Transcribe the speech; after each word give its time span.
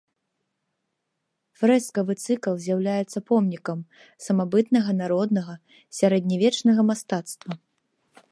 Фрэскавы 1.59 2.13
цыкл 2.23 2.55
з'яўляецца 2.63 3.19
помнікам 3.29 3.79
самабытнага 4.27 4.91
народнага 5.03 5.53
сярэднявечнага 5.99 6.81
мастацтва. 6.91 7.51